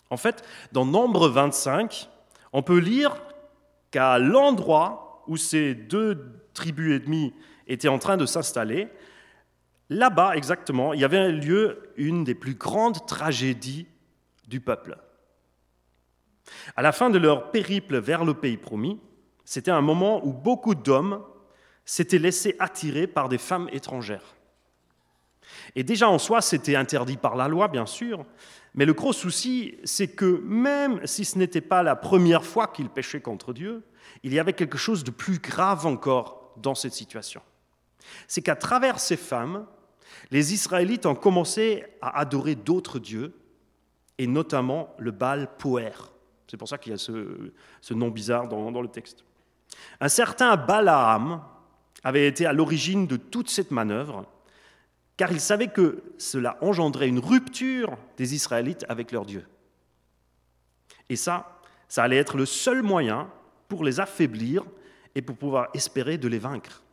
[0.09, 2.09] En fait, dans Nombre 25,
[2.53, 3.15] on peut lire
[3.91, 7.33] qu'à l'endroit où ces deux tribus ennemies
[7.67, 8.89] étaient en train de s'installer,
[9.89, 13.87] là-bas exactement, il y avait lieu une des plus grandes tragédies
[14.47, 14.97] du peuple.
[16.75, 18.99] À la fin de leur périple vers le pays promis,
[19.45, 21.23] c'était un moment où beaucoup d'hommes
[21.85, 24.35] s'étaient laissés attirer par des femmes étrangères.
[25.75, 28.25] Et déjà en soi, c'était interdit par la loi, bien sûr,
[28.75, 32.89] mais le gros souci, c'est que même si ce n'était pas la première fois qu'ils
[32.89, 33.83] péchaient contre Dieu,
[34.23, 37.41] il y avait quelque chose de plus grave encore dans cette situation.
[38.27, 39.65] C'est qu'à travers ces femmes,
[40.31, 43.33] les Israélites ont commencé à adorer d'autres dieux,
[44.17, 46.11] et notamment le Baal Poer.
[46.47, 49.23] C'est pour ça qu'il y a ce, nom bizarre dans, dans, le texte.
[49.99, 51.41] Un certain Balaam
[52.03, 54.25] avait été à l'origine de toute cette manœuvre,
[55.15, 59.45] car il savait que cela engendrait une rupture des Israélites avec leur Dieu.
[61.09, 63.29] Et ça, ça allait être le seul moyen
[63.67, 64.63] pour les affaiblir
[65.15, 66.83] et pour pouvoir espérer de les vaincre.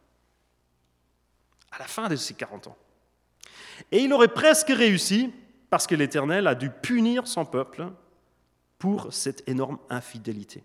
[1.73, 2.77] À la fin de ces 40 ans.
[3.92, 5.33] Et il aurait presque réussi
[5.70, 7.90] parce que l'Éternel a dû punir son peuple
[8.79, 10.64] pour cette énorme infidélité.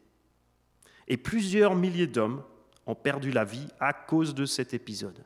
[1.08, 2.44] Et plusieurs milliers d'hommes
[2.86, 5.24] ont perdu la vie à cause de cet épisode.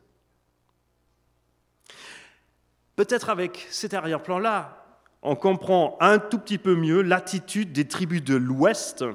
[2.95, 4.85] Peut-être avec cet arrière-plan-là,
[5.21, 9.05] on comprend un tout petit peu mieux l'attitude des tribus de l'Ouest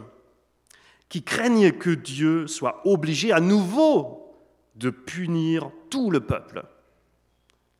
[1.08, 4.34] qui craignent que Dieu soit obligé à nouveau
[4.74, 6.64] de punir tout le peuple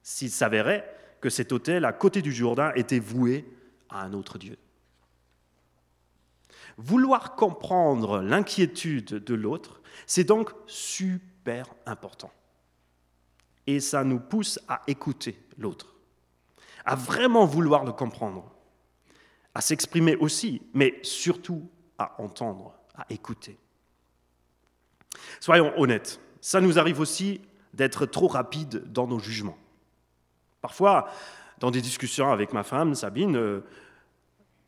[0.03, 0.88] s'il s'avérait
[1.20, 3.46] que cet hôtel à côté du Jourdain était voué
[3.88, 4.59] à un autre Dieu.
[6.77, 12.33] Vouloir comprendre l'inquiétude de l'autre, c'est donc super important.
[13.67, 15.95] Et ça nous pousse à écouter l'autre
[16.85, 18.51] à vraiment vouloir le comprendre,
[19.55, 23.59] à s'exprimer aussi, mais surtout à entendre, à écouter.
[25.41, 27.41] Soyons honnêtes, ça nous arrive aussi
[27.73, 29.59] d'être trop rapide dans nos jugements.
[30.61, 31.09] Parfois,
[31.59, 33.61] dans des discussions avec ma femme, Sabine, euh,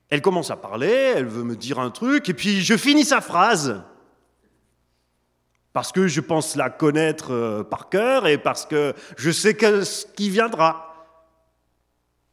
[0.08, 3.20] elle commence à parler, elle veut me dire un truc, et puis je finis sa
[3.20, 3.82] phrase.
[5.76, 9.52] Parce que je pense la connaître euh, par cœur et parce que je sais
[9.84, 11.06] ce qui viendra.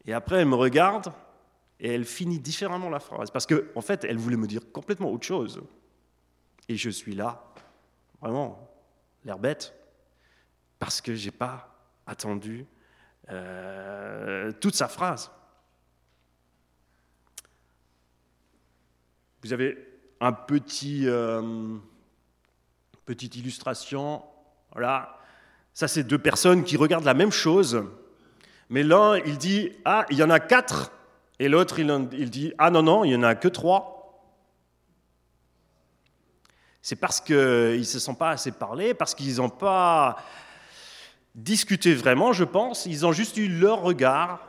[0.06, 1.12] Et après, elle me regarde
[1.78, 3.32] et elle finit différemment la phrase.
[3.32, 5.62] Parce qu'en en fait, elle voulait me dire complètement autre chose.
[6.70, 7.44] Et je suis là,
[8.22, 8.66] vraiment,
[9.26, 9.74] l'air bête,
[10.80, 11.68] parce que je n'ai pas
[12.08, 12.66] attendu
[13.30, 15.30] euh, toute sa phrase.
[19.44, 19.78] Vous avez
[20.22, 21.78] un petit, euh,
[23.06, 24.22] petite illustration.
[24.72, 25.18] Voilà,
[25.74, 27.84] ça c'est deux personnes qui regardent la même chose
[28.74, 30.92] mais l'un, il dit, ah, il y en a quatre.
[31.38, 34.24] Et l'autre, il, dit, ah non, non, il n'y en a que trois.
[36.82, 40.18] C'est parce qu'ils ne se sont pas assez parlé, parce qu'ils n'ont pas
[41.36, 42.88] discuté vraiment, je pense.
[42.88, 44.40] Ils ont juste eu leur regard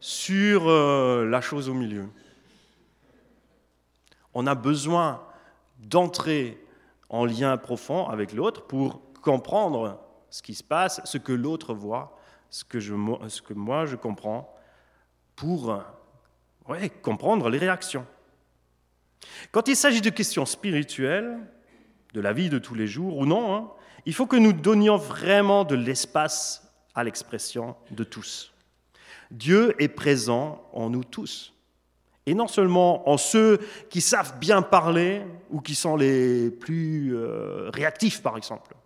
[0.00, 2.08] sur euh, la chose au milieu.
[4.32, 5.22] On a besoin
[5.78, 6.62] d'entrer
[7.10, 12.16] en lien profond avec l'autre pour comprendre ce qui se passe, ce que l'autre voit,
[12.48, 14.54] ce que, moi je comprends,
[15.36, 15.82] pour
[17.02, 18.06] comprendre les réactions.
[19.50, 21.38] Quand il s'agit de questions spirituelles,
[22.14, 23.70] de la vie de tous les jours ou non, hein,
[24.06, 28.52] il faut que nous donnions vraiment de l'espace à l'expression de tous.
[29.30, 31.54] Dieu est présent en nous tous.
[32.30, 37.70] Et non seulement en ceux qui savent bien parler ou qui sont les plus euh,
[37.70, 38.76] réactifs, par exemple.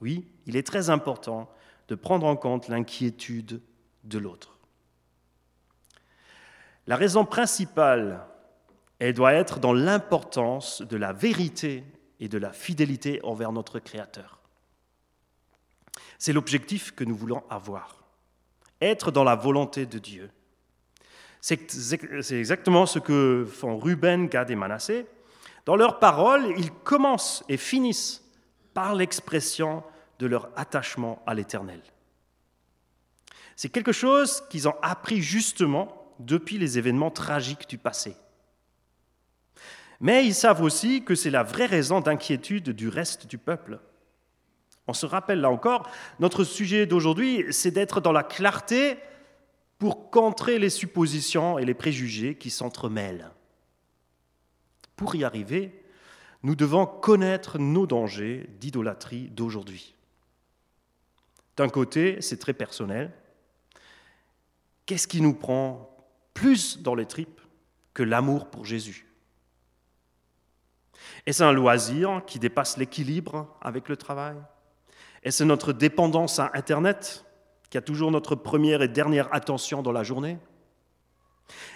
[0.00, 1.50] Oui, il est très important
[1.88, 3.60] de prendre en compte l'inquiétude
[4.04, 4.56] de l'autre.
[6.86, 8.24] La raison principale,
[9.00, 11.82] elle doit être dans l'importance de la vérité
[12.20, 14.38] et de la fidélité envers notre Créateur.
[16.18, 18.04] C'est l'objectif que nous voulons avoir.
[18.80, 20.30] Être dans la volonté de Dieu.
[21.46, 25.04] C'est exactement ce que font Ruben, Gad et Manassé.
[25.66, 28.24] Dans leurs paroles, ils commencent et finissent
[28.72, 29.82] par l'expression
[30.20, 31.82] de leur attachement à l'Éternel.
[33.56, 38.16] C'est quelque chose qu'ils ont appris justement depuis les événements tragiques du passé.
[40.00, 43.80] Mais ils savent aussi que c'est la vraie raison d'inquiétude du reste du peuple.
[44.86, 48.96] On se rappelle là encore, notre sujet d'aujourd'hui, c'est d'être dans la clarté
[49.78, 53.30] pour contrer les suppositions et les préjugés qui s'entremêlent.
[54.96, 55.84] Pour y arriver,
[56.42, 59.94] nous devons connaître nos dangers d'idolâtrie d'aujourd'hui.
[61.56, 63.12] D'un côté, c'est très personnel.
[64.86, 65.90] Qu'est-ce qui nous prend
[66.34, 67.40] plus dans les tripes
[67.94, 69.06] que l'amour pour Jésus?
[71.26, 74.36] Est-ce un loisir qui dépasse l'équilibre avec le travail?
[75.22, 77.24] Est-ce notre dépendance à Internet?
[77.74, 80.38] Qui a toujours notre première et dernière attention dans la journée.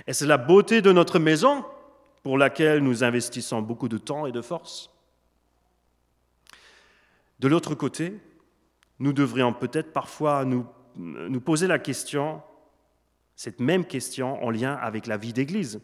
[0.07, 1.65] Est-ce la beauté de notre maison
[2.23, 4.93] pour laquelle nous investissons beaucoup de temps et de force?
[7.41, 8.17] De l'autre côté,
[9.01, 12.43] nous devrions peut-être parfois nous, nous poser la question,
[13.35, 15.81] cette même question en lien avec la vie d'Église.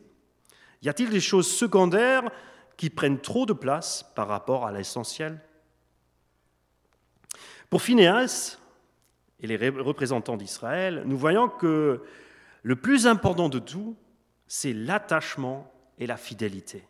[0.82, 2.30] Y a-t-il des choses secondaires
[2.76, 5.40] qui prennent trop de place par rapport à l'essentiel?
[7.68, 8.60] Pour Phineas
[9.44, 12.02] et les représentants d'Israël, nous voyons que
[12.62, 13.94] le plus important de tout,
[14.46, 16.82] c'est l'attachement et la fidélité,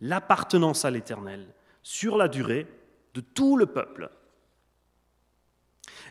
[0.00, 1.46] l'appartenance à l'Éternel
[1.82, 2.66] sur la durée
[3.12, 4.08] de tout le peuple.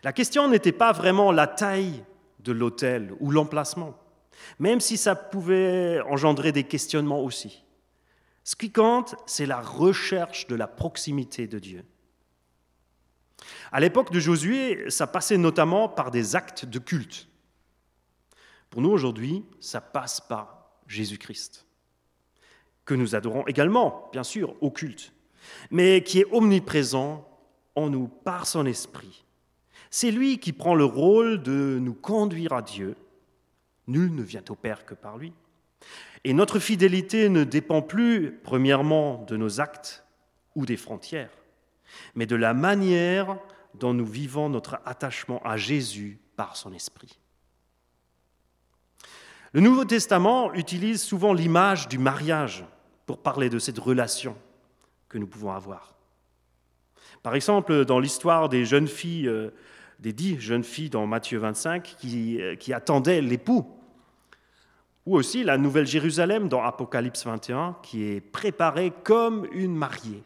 [0.03, 2.03] La question n'était pas vraiment la taille
[2.41, 3.97] de l'autel ou l'emplacement,
[4.59, 7.63] même si ça pouvait engendrer des questionnements aussi.
[8.43, 11.83] Ce qui compte, c'est la recherche de la proximité de Dieu.
[13.71, 17.27] À l'époque de Josué, ça passait notamment par des actes de culte.
[18.69, 21.65] Pour nous aujourd'hui, ça passe par Jésus-Christ,
[22.83, 25.13] que nous adorons également, bien sûr, au culte,
[25.71, 27.27] mais qui est omniprésent
[27.75, 29.25] en nous par son esprit
[29.95, 32.97] c'est lui qui prend le rôle de nous conduire à Dieu.
[33.87, 35.31] Nul ne vient au Père que par lui.
[36.25, 40.03] Et notre fidélité ne dépend plus, premièrement, de nos actes
[40.53, 41.31] ou des frontières,
[42.15, 43.37] mais de la manière
[43.73, 47.19] dont nous vivons notre attachement à Jésus par son Esprit.
[49.53, 52.65] Le Nouveau Testament utilise souvent l'image du mariage
[53.05, 54.35] pour parler de cette relation
[55.07, 55.95] que nous pouvons avoir.
[57.23, 59.51] Par exemple, dans l'histoire des jeunes filles euh,
[59.99, 63.65] des dix jeunes filles dans Matthieu 25 qui, euh, qui attendaient l'époux.
[65.05, 70.23] Ou aussi la Nouvelle Jérusalem dans Apocalypse 21 qui est préparée comme une mariée.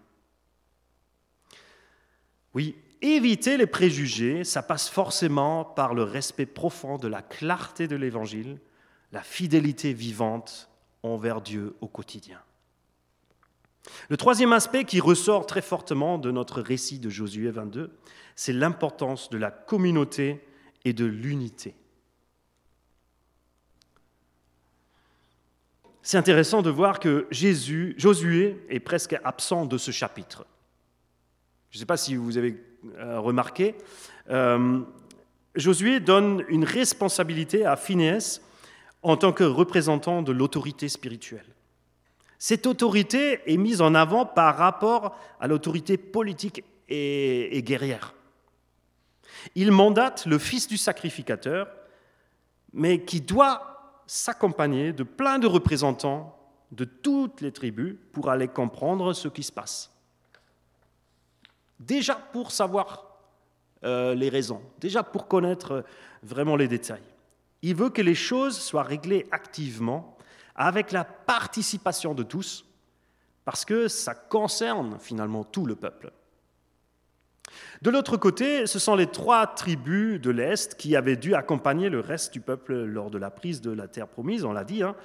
[2.54, 7.96] Oui, éviter les préjugés, ça passe forcément par le respect profond de la clarté de
[7.96, 8.60] l'Évangile,
[9.12, 10.70] la fidélité vivante
[11.04, 12.40] envers Dieu au quotidien.
[14.10, 17.92] Le troisième aspect qui ressort très fortement de notre récit de Josué 22,
[18.36, 20.44] c'est l'importance de la communauté
[20.86, 21.76] et de l'unité.
[26.02, 30.46] C'est intéressant de voir que Josué est presque absent de ce chapitre.
[31.70, 32.62] Je ne sais pas si vous avez
[32.98, 33.76] euh, remarqué.
[34.30, 34.82] Euh,
[35.56, 38.42] Josué donne une responsabilité à Phinéas
[39.02, 41.46] en tant que représentant de l'autorité spirituelle.
[42.38, 48.14] Cette autorité est mise en avant par rapport à l'autorité politique et, guerrière.
[49.56, 51.68] Il mandate le fils du sacrificateur,
[52.74, 56.36] mais qui doit s'accompagner de plein de représentants
[56.72, 59.92] de toutes les tribus pour aller comprendre ce qui se passe.
[61.80, 63.06] Déjà pour savoir
[63.84, 65.84] euh, les raisons, déjà pour connaître
[66.22, 67.04] vraiment les détails.
[67.62, 70.18] Il veut que les choses soient réglées activement,
[70.56, 72.66] avec la participation de tous,
[73.46, 76.12] parce que ça concerne finalement tout le peuple.
[77.82, 82.02] De l'autre côté, ce sont les trois tribus de l'Est qui avaient dû accompagner le
[82.02, 84.96] reste du peuple lors de la prise de la terre promise, on l'a dit, hein,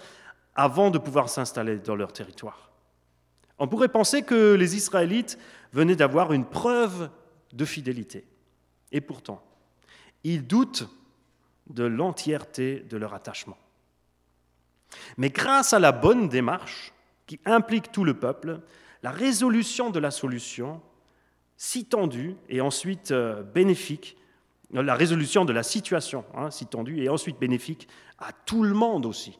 [0.56, 2.70] avant de pouvoir s'installer dans leur territoire.
[3.58, 5.38] On pourrait penser que les Israélites
[5.72, 7.10] venaient d'avoir une preuve
[7.52, 8.24] de fidélité.
[8.92, 9.42] Et pourtant,
[10.24, 10.88] ils doutent
[11.68, 13.56] de l'entièreté de leur attachement.
[15.16, 16.92] Mais grâce à la bonne démarche
[17.26, 18.60] qui implique tout le peuple,
[19.02, 20.80] la résolution de la solution
[21.56, 24.16] si tendue et ensuite euh, bénéfique,
[24.72, 27.88] la résolution de la situation hein, si tendue et ensuite bénéfique
[28.18, 29.38] à tout le monde aussi.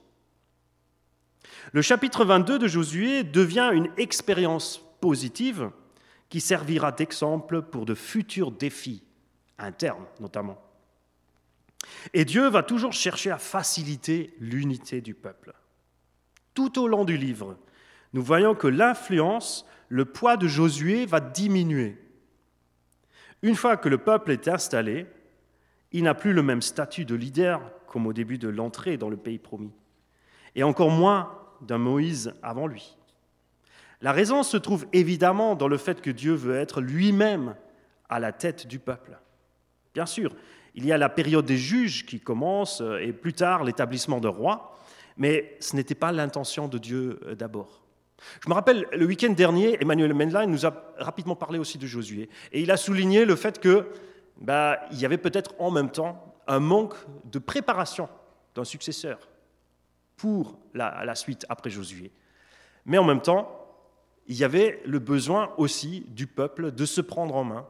[1.72, 5.70] Le chapitre 22 de Josué devient une expérience positive
[6.28, 9.02] qui servira d'exemple pour de futurs défis
[9.58, 10.60] internes notamment.
[12.12, 15.52] Et Dieu va toujours chercher à faciliter l'unité du peuple.
[16.54, 17.56] Tout au long du livre,
[18.12, 21.98] nous voyons que l'influence, le poids de Josué va diminuer.
[23.42, 25.06] Une fois que le peuple est installé,
[25.92, 29.16] il n'a plus le même statut de leader comme au début de l'entrée dans le
[29.16, 29.72] pays promis,
[30.56, 32.96] et encore moins d'un Moïse avant lui.
[34.00, 37.54] La raison se trouve évidemment dans le fait que Dieu veut être lui-même
[38.08, 39.18] à la tête du peuple.
[39.94, 40.34] Bien sûr,
[40.74, 44.76] il y a la période des juges qui commence et plus tard l'établissement de rois,
[45.16, 47.82] mais ce n'était pas l'intention de Dieu euh, d'abord.
[48.42, 52.28] Je me rappelle, le week-end dernier, Emmanuel Mendlein nous a rapidement parlé aussi de Josué,
[52.52, 53.84] et il a souligné le fait qu'il
[54.40, 58.08] bah, y avait peut-être en même temps un manque de préparation
[58.54, 59.18] d'un successeur
[60.16, 62.12] pour la, suite après Josué.
[62.86, 63.60] Mais en même temps,
[64.26, 67.66] il y avait le besoin aussi du peuple de se prendre en main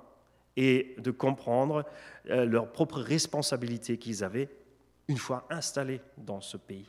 [0.57, 1.85] et de comprendre
[2.31, 4.49] euh, leurs propres responsabilités qu'ils avaient
[5.09, 6.87] une fois installés dans ce pays.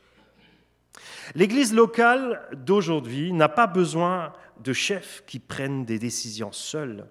[1.34, 7.06] L'Église locale d'aujourd'hui n'a pas besoin de chefs qui prennent des décisions seuls,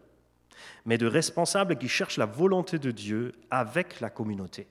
[0.86, 4.68] mais de responsables qui cherchent la volonté de Dieu avec la communauté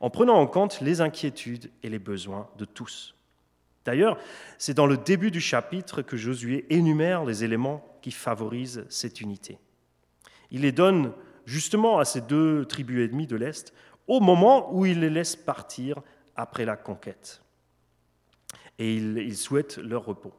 [0.00, 3.14] en prenant en compte les inquiétudes et les besoins de tous.
[3.84, 4.16] D'ailleurs,
[4.58, 9.58] c'est dans le début du chapitre que Josué énumère les éléments qui favorisent cette unité.
[10.50, 11.12] Il les donne
[11.46, 13.72] justement à ces deux tribus ennemies de l'Est
[14.06, 16.00] au moment où il les laisse partir
[16.36, 17.42] après la conquête.
[18.78, 20.32] Et il, souhaite leur repos.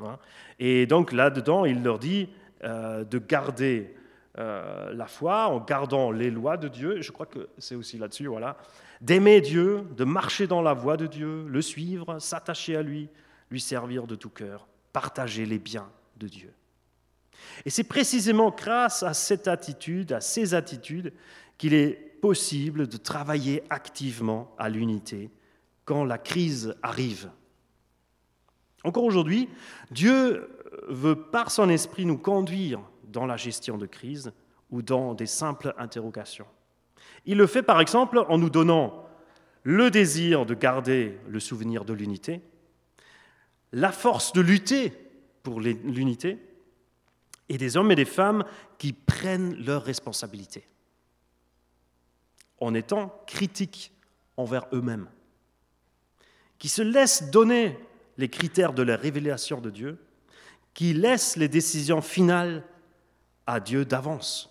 [0.00, 0.18] Hein.
[0.58, 2.28] Et donc là-dedans, il leur dit
[2.62, 3.94] euh, de garder
[4.38, 8.26] euh, la foi, en gardant les lois de Dieu, je crois que c'est aussi là-dessus,
[8.26, 8.56] voilà,
[9.00, 13.08] d'aimer Dieu, de marcher dans la voie de Dieu, le suivre, s'attacher à lui,
[13.50, 16.52] lui servir de tout cœur, partager les biens de Dieu.
[17.64, 21.12] Et c'est précisément grâce à cette attitude, à ces attitudes,
[21.56, 25.30] qu'il est possible de travailler activement à l'unité
[25.84, 27.30] quand la crise arrive.
[28.82, 29.48] Encore aujourd'hui,
[29.90, 30.48] Dieu
[30.88, 32.80] veut par son esprit nous conduire
[33.14, 34.32] dans la gestion de crise
[34.70, 36.46] ou dans des simples interrogations.
[37.24, 39.06] Il le fait par exemple en nous donnant
[39.62, 42.42] le désir de garder le souvenir de l'unité,
[43.72, 44.92] la force de lutter
[45.42, 46.38] pour l'unité,
[47.48, 48.44] et des hommes et des femmes
[48.78, 50.66] qui prennent leurs responsabilités,
[52.58, 53.92] en étant critiques
[54.36, 55.08] envers eux-mêmes,
[56.58, 57.78] qui se laissent donner
[58.16, 59.98] les critères de la révélation de Dieu,
[60.72, 62.64] qui laissent les décisions finales
[63.46, 64.50] à Dieu d'avance.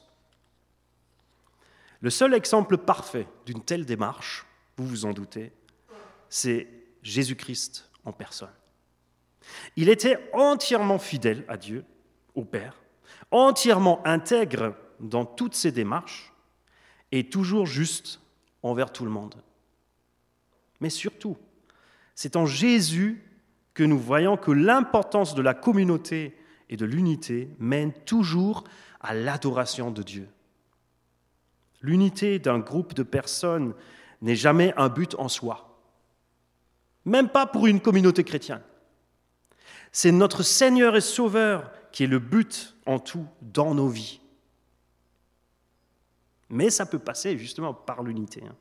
[2.01, 4.45] Le seul exemple parfait d'une telle démarche,
[4.77, 5.51] vous vous en doutez,
[6.29, 6.67] c'est
[7.01, 8.49] Jésus-Christ en personne.
[9.75, 11.85] Il était entièrement fidèle à Dieu,
[12.35, 12.81] au Père,
[13.31, 16.33] entièrement intègre dans toutes ses démarches
[17.11, 18.19] et toujours juste
[18.63, 19.35] envers tout le monde.
[20.81, 21.37] Mais surtout,
[22.15, 23.23] c'est en Jésus
[23.73, 26.37] que nous voyons que l'importance de la communauté
[26.69, 28.63] et de l'unité mène toujours
[29.03, 30.29] à l'adoration de Dieu.
[31.81, 33.73] L'unité d'un groupe de personnes
[34.21, 35.77] n'est jamais un but en soi,
[37.05, 38.61] même pas pour une communauté chrétienne.
[39.91, 44.21] C'est notre Seigneur et Sauveur qui est le but en tout dans nos vies.
[46.49, 48.43] Mais ça peut passer justement par l'unité.
[48.47, 48.55] Hein.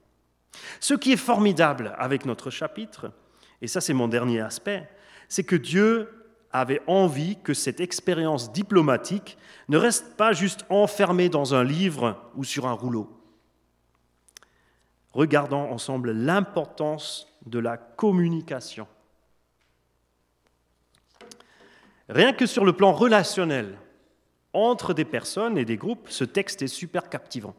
[0.80, 3.12] Ce qui est formidable avec notre chapitre,
[3.60, 4.88] et ça c'est mon dernier aspect,
[5.28, 6.21] c'est que Dieu
[6.52, 9.38] avait envie que cette expérience diplomatique
[9.68, 13.10] ne reste pas juste enfermée dans un livre ou sur un rouleau.
[15.12, 18.86] Regardons ensemble l'importance de la communication.
[22.08, 23.78] Rien que sur le plan relationnel,
[24.52, 27.54] entre des personnes et des groupes, ce texte est super captivant.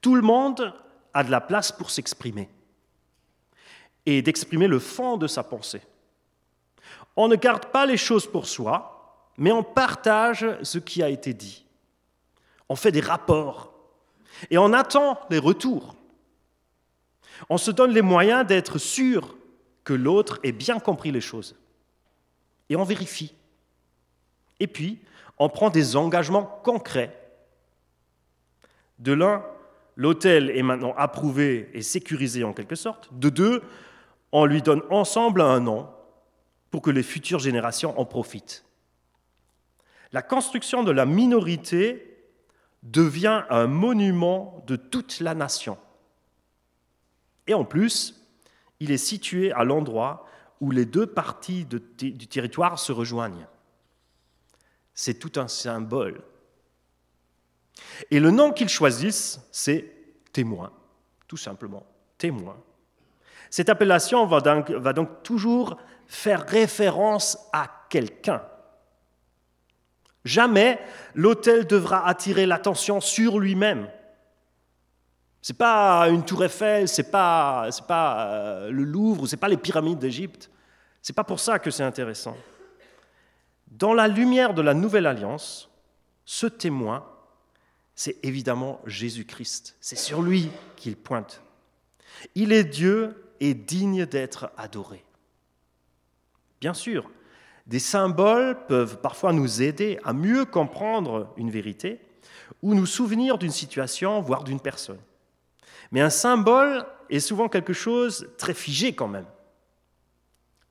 [0.00, 0.74] Tout le monde
[1.12, 2.48] a de la place pour s'exprimer
[4.06, 5.82] et d'exprimer le fond de sa pensée.
[7.16, 8.92] On ne garde pas les choses pour soi,
[9.36, 11.64] mais on partage ce qui a été dit.
[12.68, 13.72] On fait des rapports
[14.50, 15.94] et on attend les retours.
[17.48, 19.36] On se donne les moyens d'être sûr
[19.84, 21.56] que l'autre ait bien compris les choses.
[22.68, 23.34] Et on vérifie.
[24.60, 25.00] Et puis,
[25.38, 27.18] on prend des engagements concrets.
[28.98, 29.44] De l'un,
[29.96, 33.08] l'hôtel est maintenant approuvé et sécurisé en quelque sorte.
[33.12, 33.62] De deux,
[34.30, 35.88] on lui donne ensemble un nom
[36.72, 38.64] pour que les futures générations en profitent.
[40.10, 42.26] La construction de la minorité
[42.82, 45.78] devient un monument de toute la nation.
[47.46, 48.20] Et en plus,
[48.80, 50.26] il est situé à l'endroit
[50.60, 53.46] où les deux parties du territoire se rejoignent.
[54.94, 56.22] C'est tout un symbole.
[58.10, 59.92] Et le nom qu'ils choisissent, c'est
[60.32, 60.72] témoin,
[61.28, 61.86] tout simplement,
[62.18, 62.56] témoin.
[63.50, 65.76] Cette appellation va donc, toujours
[66.12, 68.42] faire référence à quelqu'un.
[70.26, 70.78] Jamais
[71.14, 73.88] l'autel devra attirer l'attention sur lui-même.
[75.40, 79.40] Ce n'est pas une tour Eiffel, ce n'est pas, pas euh, le Louvre, ce n'est
[79.40, 80.50] pas les pyramides d'Égypte.
[81.00, 82.36] Ce n'est pas pour ça que c'est intéressant.
[83.68, 85.70] Dans la lumière de la nouvelle alliance,
[86.26, 87.06] ce témoin,
[87.94, 89.76] c'est évidemment Jésus-Christ.
[89.80, 91.40] C'est sur lui qu'il pointe.
[92.34, 95.02] Il est Dieu et digne d'être adoré.
[96.62, 97.10] Bien sûr,
[97.66, 101.98] des symboles peuvent parfois nous aider à mieux comprendre une vérité
[102.62, 105.00] ou nous souvenir d'une situation, voire d'une personne.
[105.90, 109.26] Mais un symbole est souvent quelque chose de très figé quand même.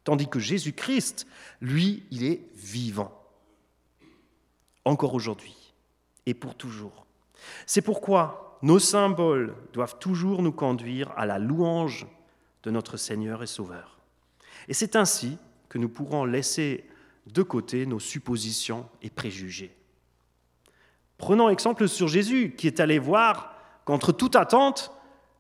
[0.05, 1.27] Tandis que Jésus-Christ,
[1.59, 3.11] lui, il est vivant.
[4.85, 5.73] Encore aujourd'hui
[6.25, 7.05] et pour toujours.
[7.65, 12.07] C'est pourquoi nos symboles doivent toujours nous conduire à la louange
[12.63, 13.99] de notre Seigneur et Sauveur.
[14.69, 15.37] Et c'est ainsi
[15.71, 16.83] que nous pourrons laisser
[17.27, 19.73] de côté nos suppositions et préjugés.
[21.17, 23.55] Prenons exemple sur Jésus, qui est allé voir,
[23.85, 24.91] contre toute attente,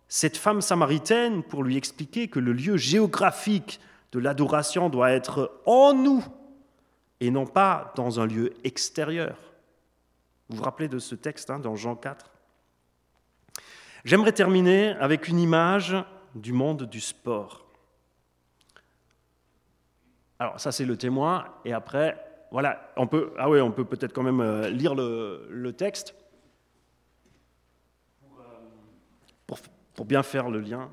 [0.07, 3.81] cette femme samaritaine pour lui expliquer que le lieu géographique
[4.13, 6.23] de l'adoration doit être en nous
[7.19, 9.35] et non pas dans un lieu extérieur.
[10.47, 12.31] Vous vous rappelez de ce texte hein, dans Jean 4
[14.05, 15.93] J'aimerais terminer avec une image
[16.35, 17.65] du monde du sport.
[20.41, 22.17] Alors ça c'est le témoin, et après,
[22.49, 26.15] voilà, on peut, ah oui, on peut peut-être quand même euh, lire le, texte
[29.45, 29.59] pour,
[29.93, 30.89] pour bien faire le lien.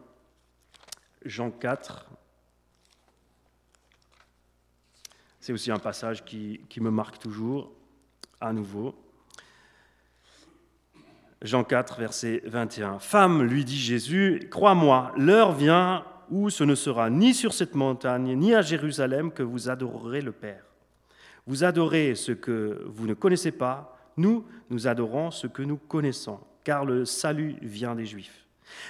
[1.24, 2.10] Jean 4,
[5.40, 7.72] c'est aussi un passage qui, qui, me marque toujours,
[8.42, 9.02] à nouveau.
[11.40, 12.98] Jean 4, verset 21.
[12.98, 18.36] Femme, lui dit Jésus, crois-moi, l'heure vient où ce ne sera ni sur cette montagne,
[18.36, 20.64] ni à Jérusalem que vous adorerez le Père.
[21.46, 26.40] Vous adorez ce que vous ne connaissez pas, nous, nous adorons ce que nous connaissons,
[26.64, 28.46] car le salut vient des Juifs.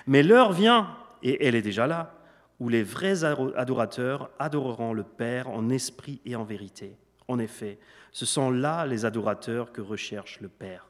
[0.07, 2.14] Mais l'heure vient, et elle est déjà là,
[2.59, 6.97] où les vrais adorateurs adoreront le Père en esprit et en vérité.
[7.28, 7.78] En effet,
[8.11, 10.89] ce sont là les adorateurs que recherche le Père.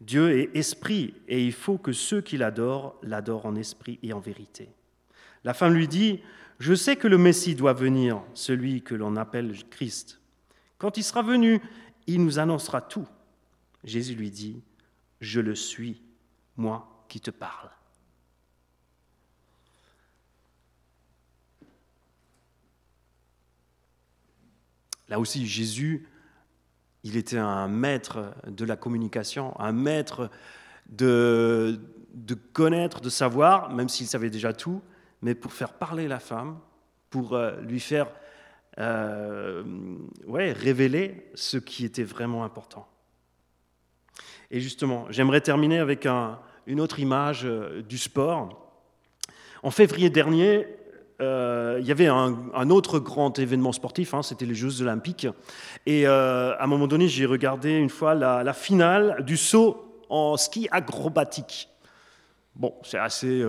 [0.00, 4.20] Dieu est esprit et il faut que ceux qui l'adorent l'adorent en esprit et en
[4.20, 4.70] vérité.
[5.44, 6.20] La femme lui dit,
[6.58, 10.20] Je sais que le Messie doit venir, celui que l'on appelle Christ.
[10.78, 11.60] Quand il sera venu,
[12.06, 13.08] il nous annoncera tout.
[13.84, 14.62] Jésus lui dit,
[15.20, 16.02] Je le suis,
[16.56, 17.70] moi qui te parle.
[25.10, 26.06] Là aussi, Jésus,
[27.02, 30.30] il était un maître de la communication, un maître
[30.88, 31.80] de,
[32.52, 34.80] connaître, de savoir, même s'il savait déjà tout,
[35.22, 36.58] mais pour faire parler la femme,
[37.10, 38.06] pour euh, lui faire
[38.78, 39.62] euh,
[40.26, 42.86] ouais, révéler ce qui était vraiment important.
[44.50, 48.72] Et justement, j'aimerais terminer avec une autre image euh, du sport.
[49.62, 50.66] En février dernier,
[51.22, 55.26] il y avait un, autre grand événement sportif, hein, c'était les Jeux olympiques.
[55.84, 60.38] Et à un moment donné, j'ai regardé une fois la, la, finale du saut en
[60.38, 61.68] ski acrobatique.
[62.56, 63.44] Bon, c'est assez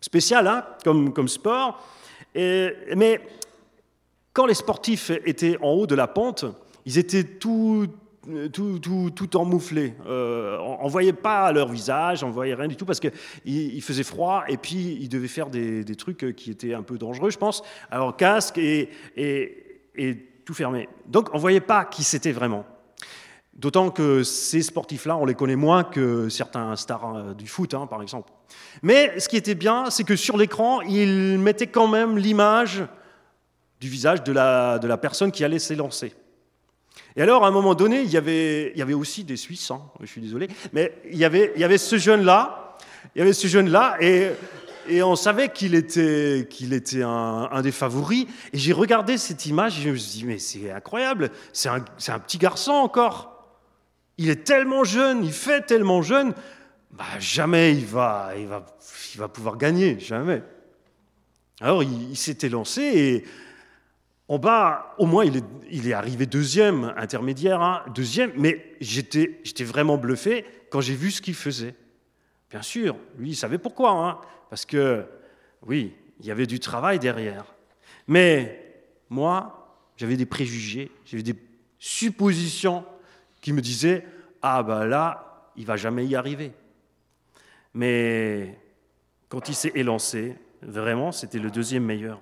[0.00, 1.82] spécial hein, comme, comme sport.
[2.34, 3.20] Mais
[4.32, 6.44] quand les sportifs étaient en haut de la pente,
[6.86, 7.86] ils étaient tout,
[8.52, 9.94] tout, tout, tout emmoufflés.
[10.06, 13.12] Euh, on ne voyait pas leur visage, on ne voyait rien du tout parce qu'il
[13.44, 16.98] il faisait froid et puis ils devaient faire des, des, trucs qui étaient un peu
[16.98, 17.62] dangereux, je pense.
[17.90, 20.88] Alors casque et, et, et tout fermé.
[21.06, 22.64] Donc on ne voyait pas qui c'était vraiment.
[23.58, 27.88] D'autant que ces sportifs-là, on les connaît moins que certains stars euh, du foot, hein,
[27.88, 28.30] par exemple.
[28.82, 32.84] Mais ce qui était bien, c'est que sur l'écran, ils mettaient quand même l'image
[33.80, 36.14] du visage de la, personne qui allait s'élancer.
[37.16, 40.20] Et alors, à un moment donné, il y avait, aussi des Suisses, hein, je suis
[40.20, 42.76] désolé, mais il y avait, ce jeune-là,
[43.16, 44.30] il y avait ce jeune-là, et,
[45.02, 46.46] on savait qu'il était,
[47.02, 48.26] un, des favoris.
[48.52, 52.18] Et j'ai regardé cette image et je me suis dit, mais c'est incroyable, c'est un
[52.20, 53.37] petit garçon encore.
[54.18, 56.34] Il est tellement jeune, il fait tellement jeune,
[56.90, 58.66] bah, jamais il va, il, va,
[59.14, 60.42] il va pouvoir gagner, jamais.
[61.60, 63.24] Alors il, s'était lancé et
[64.28, 69.96] en bas, au moins, il est, arrivé deuxième, intermédiaire, hein, deuxième, mais j'étais, j'étais vraiment
[69.96, 71.74] bluffé quand j'ai vu ce qu'il faisait.
[72.50, 74.18] Bien sûr, lui, il savait pourquoi, hein,
[74.50, 75.06] parce que,
[75.66, 77.46] oui, il y avait du travail derrière.
[78.06, 81.36] Mais moi, j'avais des préjugés, j'avais des
[81.78, 82.84] suppositions
[83.40, 84.06] qui me disaient,
[84.42, 86.52] ah ben là, il va jamais y arriver.
[87.74, 88.58] Mais
[89.28, 92.20] quand il s'est élancé, vraiment, c'était le deuxième meilleur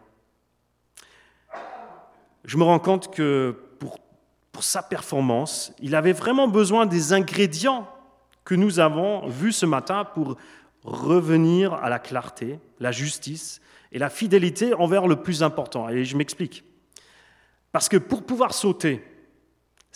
[2.47, 3.99] je me rends compte que pour,
[4.53, 7.89] pour sa performance, il avait vraiment besoin des ingrédients
[8.45, 10.37] que nous avons vus ce matin pour
[10.85, 13.61] revenir à la clarté, la justice
[13.91, 15.89] et la fidélité envers le plus important.
[15.89, 16.65] Et je m'explique.
[17.73, 19.05] Parce que pour pouvoir sauter,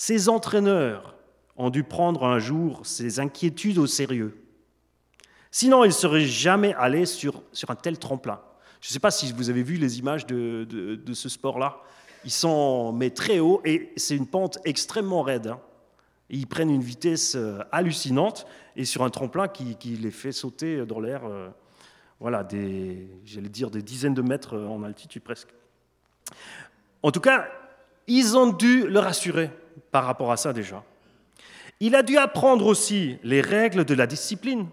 [0.01, 1.15] ces entraîneurs
[1.59, 4.43] ont dû prendre un jour ces inquiétudes au sérieux.
[5.51, 8.41] Sinon, ils ne seraient jamais allés sur, un tel tremplin.
[8.81, 11.83] Je ne sais pas si vous avez vu les images de, ce sport-là.
[12.25, 15.49] Ils sont mais très hauts et c'est une pente extrêmement raide.
[15.49, 15.61] Hein.
[16.31, 18.47] Ils prennent une vitesse euh, hallucinante
[18.77, 21.51] et sur un tremplin qui, les fait sauter dans l'air, euh,
[22.21, 25.51] voilà, j'allais dire des dizaines de mètres en altitude presque.
[27.03, 27.49] En tout cas,
[28.07, 29.51] ils ont dû le rassurer
[29.91, 30.83] par rapport à ça déjà.
[31.81, 34.69] Il a dû apprendre aussi les règles de la discipline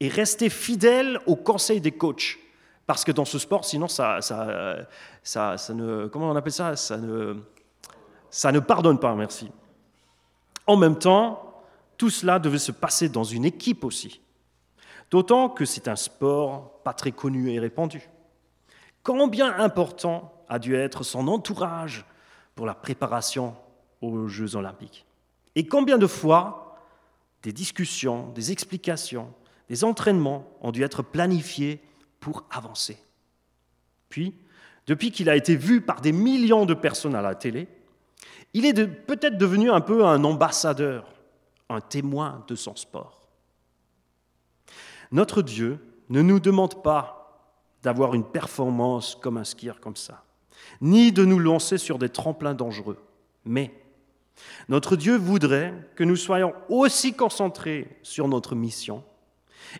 [0.00, 2.38] et rester fidèle aux conseils des coachs.
[2.86, 4.76] Parce que dans ce sport, sinon, ça, ça,
[5.22, 6.06] ça, ça ne.
[6.06, 6.76] Comment on appelle ça?
[6.76, 7.36] Ça ne,
[8.30, 9.50] ça ne pardonne pas, merci.
[10.66, 11.62] En même temps,
[11.96, 14.20] tout cela devait se passer dans une équipe aussi.
[15.10, 18.08] D'autant que c'est un sport pas très connu et répandu.
[19.02, 22.04] Combien important a dû être son entourage
[22.54, 23.54] pour la préparation
[24.04, 25.06] aux Jeux olympiques
[25.54, 26.78] Et combien de fois
[27.42, 29.32] des discussions, des explications,
[29.68, 31.80] des entraînements ont dû être planifiés
[32.20, 32.98] pour avancer?
[34.08, 34.34] Puis,
[34.86, 37.68] depuis qu'il a été vu par des millions de personnes à la télé,
[38.52, 41.12] il est peut-être devenu un peu un ambassadeur,
[41.68, 43.28] un témoin de son sport.
[45.10, 45.78] Notre Dieu
[46.10, 47.24] ne nous demande pas
[47.82, 50.24] d'avoir une performance comme un skieur comme ça,
[50.80, 52.98] ni de nous lancer sur des tremplins dangereux,
[53.44, 53.72] mais
[54.68, 59.04] notre Dieu voudrait que nous soyons aussi concentrés sur notre mission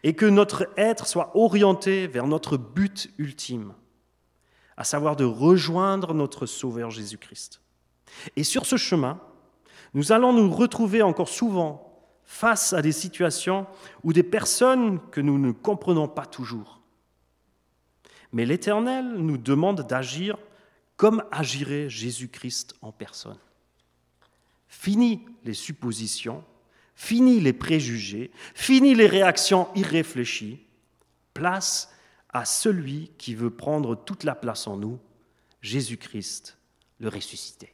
[0.03, 3.75] et que notre être soit orienté vers notre but ultime,
[4.77, 7.61] à savoir de rejoindre notre Sauveur Jésus-Christ.
[8.37, 9.21] Et sur ce chemin,
[9.93, 11.91] nous allons nous retrouver encore souvent
[12.25, 13.67] face à des situations
[14.03, 16.81] ou des personnes que nous ne comprenons pas toujours.
[18.33, 20.37] Mais l'Éternel nous demande d'agir
[20.97, 23.39] comme agirait Jésus-Christ en personne.
[24.81, 26.45] Fini les suppositions
[26.95, 30.61] Fini les préjugés, fini les réactions irréfléchies.
[31.33, 31.93] Place
[32.33, 35.01] à celui qui veut prendre toute la place en nous,
[35.61, 36.57] Jésus-Christ,
[37.01, 37.74] le ressuscité.